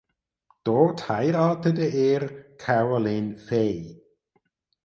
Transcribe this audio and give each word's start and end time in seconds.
Dort 0.63 1.09
heiratete 1.09 1.83
er 1.83 2.57
Caroline 2.57 3.37
Faye. 3.37 4.01